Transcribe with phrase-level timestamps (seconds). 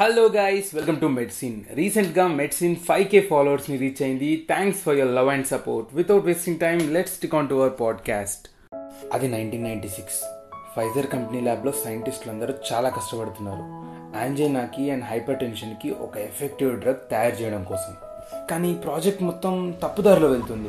[0.00, 5.14] Hello guys welcome to medicine రీసెంట్గా medicine five K ఫాలోవర్స్ని reach అయింది thanks for your
[5.14, 8.48] love and support without wasting time let's stick on to our podcast
[9.12, 10.18] అది nineteen ninety six
[10.76, 13.64] Pfizer company ల్యాబ్లో సైంటిస్టులు అందరూ చాలా కష్టపడుతున్నారు.
[14.24, 17.96] యాంజైనాకి and hyper టెన్షన్కి ఒక ఎఫెక్టివ్ డ్రగ్ తయారు చేయడం కోసం.
[18.50, 20.68] కానీ ప్రాజెక్ట్ మొత్తం తప్పుదారిలో వెళ్తుంది.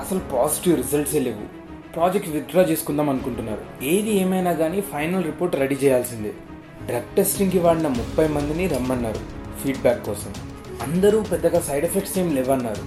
[0.00, 1.46] అసలు పాజిటివ్ రిజల్ట్సే లేవు.
[1.94, 3.84] ప్రాజెక్ట్ విత్డ్రా చేసుకుందాం అనుకుంటున్నారు.
[3.84, 6.34] ఏది ఏమైనా కానీ ఫైనల్ రిపోర్ట్ రెడీ చేయాల్సిందే.
[6.88, 9.20] డ్రగ్ టెస్టింగ్కి వాడిన ముప్పై మందిని రమ్మన్నారు
[9.62, 10.34] ఫీడ్బ్యాక్ కోసం.
[10.82, 12.82] అందరూ పెద్దగా సైడ్ ఎఫెక్ట్స్ ఏం లేవన్నారు.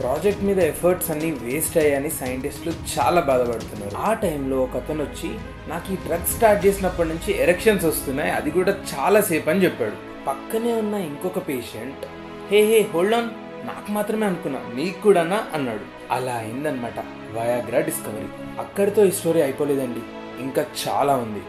[0.00, 3.96] ప్రాజెక్ట్ మీద ఎఫర్ట్స్ అన్నీ వేస్ట్ అయ్యాయని సైంటిస్టులు చాలా బాధపడుతున్నారు.
[3.96, 5.30] ఆ టైంలో ఒక అతను వచ్చి
[5.68, 10.24] నాకు ఈ డ్రగ్ స్టార్ట్ చేసినప్పటి నుంచి ఎరెక్షన్స్ వస్తున్నాయి అది కూడా చాలా సేపు అని చెప్పాడు.
[10.26, 12.06] పక్కనే ఉన్న ఇంకొక patient
[12.50, 13.28] hey hey hold on
[13.66, 15.44] నాకు మాత్రమే అనుకున్నా నీకు కూడానా?
[15.54, 16.12] అన్నాడు.
[16.12, 16.98] అలా అయిందనమాట
[17.32, 18.26] వయాగ్రా డిస్కవరీ.
[18.58, 20.00] అక్కడితో ఈ స్టోరీ అయిపోలేదండి
[20.42, 21.42] ఇంకా చాలా ఉంది.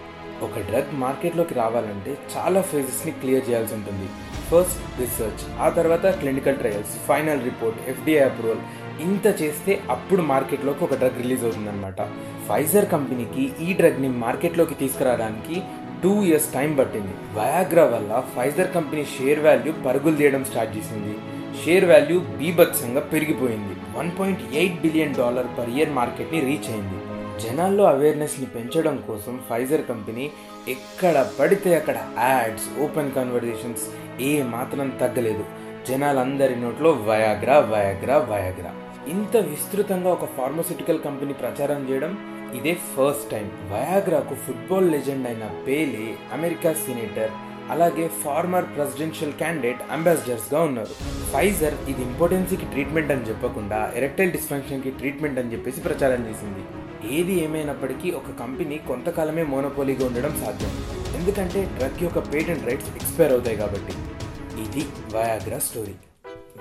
[0.44, 4.08] ఒక డ్రగ్ మార్కెట్లోకి రావాలంటే చాలా ఫేజెస్ని క్లియర్ చేయాల్సి ఉంటుంది.
[4.48, 8.58] ఫస్ట్ రీసెర్చ్ ఆ తర్వాత clinical trials final report FDA approval.
[9.02, 12.02] ఇంత చేస్తే అప్పుడు మార్కెట్లోకి ఒక డ్రగ్ రిలీజ్ అవుతుందన్నమాట.
[12.50, 15.62] ఫైజర్ కంపెనీకి ఈ డ్రగ్ని మార్కెట్లోకి తీసుకురావడానికి
[16.04, 17.14] టూ ఇయర్స్ టైం పట్టింది.
[17.34, 21.18] వయాగ్రా వల్ల ఫైజర్ కంపెనీ షేర్ వాల్యూ పరుగులు తీయడం స్టార్ట్ చేసింది.
[21.66, 23.98] షేర్ వాల్యూ బీభత్సంగా పెరిగిపోయింది.
[23.98, 27.15] One point eight billion dollar per year మార్కెట్ని రీచ్ అయింది.
[27.42, 30.32] జనాల్లో అవేర్నెస్ని పెంచడం కోసం ఫైజర్ కంపెనీ
[30.68, 33.84] ఎక్కడ పడితే అక్కడ యాడ్స్ ఓపెన్ కన్వర్జేషన్స్
[34.22, 35.46] ఏ మాత్రం తగ్గలేదు.
[35.90, 38.72] జనాలందరి నోట్లో వయాగ్రా వయాగ్రా వయాగ్రా
[39.08, 42.18] ఇంత విస్తృతంగా ఒక ఫార్మస్యూటికల్ కంపెనీ ప్రచారం చేయడం
[42.56, 47.32] ఇదే ఫస్ట్ టైం వయాగ్రాకు ఫుట్బాల్ లెజెండ్ అయిన పేలే అమెరికా సినేటర్
[47.72, 50.94] అలాగే ఫార్మర్ ప్రెసిడెన్షియల్ క్యాండిడేట్ అంబాసిడర్స్గా ఉన్నారు.
[51.34, 56.64] ఫైజర్ ఇది ఇంపార్టెన్సీకి ట్రీట్మెంట్ అని చెప్పకుండా ఎరెక్టైల్ డిస్ఫంక్షన్కి ట్రీట్మెంట్ అని చెప్పేసి ప్రచారం చేసింది.
[57.16, 60.72] ఏది ఏమైనప్పటికీ ఒక కంపెనీ కొంతకాలమే మోనోపోలీగా ఉండడం సాధ్యం.
[61.18, 63.94] ఎందుకంటే డ్రగ్ యొక్క పేటెంట్ రైట్స్ ఎక్స్పైర్ అవుతాయి కాబట్టి.
[64.64, 64.86] ఇది
[65.16, 65.96] వయాగ్రా స్టోరీ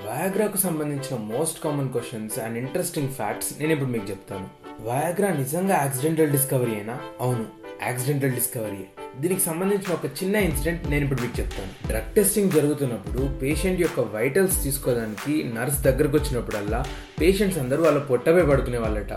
[0.06, 4.47] వయాగ్రాకు సంబంధించిన most common questions and interesting facts నేను ఇప్పుడు మీకు చెప్తాను.
[4.80, 7.44] వయాగ్రా నిజంగా యాక్సిడెంటల్ డిస్కవరీ అయినా అవును
[7.82, 8.84] యాక్సిడెంటల్ డిస్కవరీ
[9.20, 11.86] దీనికి సంబంధించిన ఒక చిన్న ఇన్సిడెంట్ నేను ఇప్పుడు మీకు చెప్తాను.
[11.86, 16.84] డ్రగ్ టెస్టింగ్ జరుగుతున్నప్పుడు పేషెంట్ యొక్క వైటల్స్ తీసుకోవడానికి నర్స్ దగ్గరకు వచ్చినప్పుడల్లా
[17.20, 19.16] పేషెంట్స్ అందరూ వాళ్ళ పొట్టపై పడుకునే వాళ్ళట.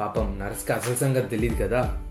[0.00, 2.02] పాపం నర్స్కి అసలు సంగతి తెలియదు కదా.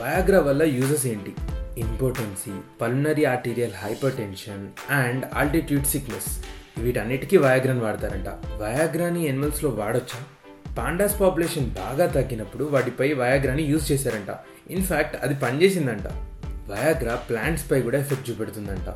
[0.00, 1.34] వయాగ్రా వల్ల యూజెస్ ఏంటి?
[1.80, 2.50] Impotency
[2.80, 3.72] pulmonary arterial
[4.12, 6.44] hypertension and altitude sickness
[6.78, 8.28] వీటన్నిటికీ వయాగ్రాని వాడతారంట.
[8.62, 10.18] వయాగ్రాని ఎనిమల్స్లో వాడొచ్చా?
[10.74, 14.36] పాండాస్ పాపులేషన్ బాగా తగ్గినప్పుడు వాటిపై వయాగ్రాని యూజ్ చేశారంట.
[14.70, 16.27] ఇన్ఫ్యాక్ట్ అది పనిచేసిందంట.
[16.68, 18.88] వయాగ్రా ప్లాంట్స్పై కూడా ఎఫెక్ట్ చూపెడుతుందంట.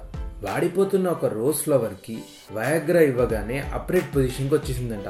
[0.45, 2.19] వాడిపోతున్న ఒక రోజ్ ఫ్లవర్కి
[2.53, 5.09] వయాగ్రా ఇవ్వగానే అప్రేట్ పొజిషన్కి వచ్చేసిందంట.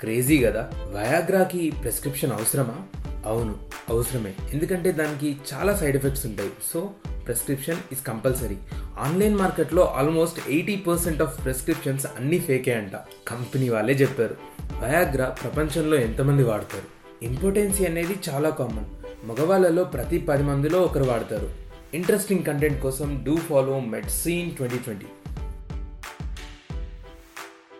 [0.00, 0.70] క్రేజీ కదా?
[0.74, 2.74] వయాగ్రాకి ప్రెస్క్రిప్షన్ అవసరమా?
[3.26, 3.58] అవును
[3.88, 4.34] అవసరమే.
[4.52, 6.50] ఎందుకంటే దానికి చాలా సైడ్ ఎఫెక్ట్స్ ఉంటాయి.
[6.72, 6.90] So
[7.24, 8.56] prescription is compulsory
[8.98, 12.92] online మార్కెట్లో almost eighty percent of prescriptions అన్నీ ఫేకే అంట.
[13.28, 14.36] కంపెనీ వాళ్ళే చెప్పారు.
[14.60, 16.94] వయాగ్రా ప్రపంచంలో ఎంతమంది వాడతారు?
[17.24, 18.84] ఇంపార్టెన్సీ అనేది చాలా కామన్
[19.26, 21.63] మగవాళ్ళలో ప్రతి పది మందిలో ఒకరు వాడతారు.
[21.93, 25.09] ఇంట్రెస్టింగ్ కంటెంట్ కోసం do follow medicine twenty twenty